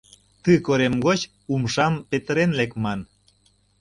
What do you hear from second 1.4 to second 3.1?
умшам петырен лекман.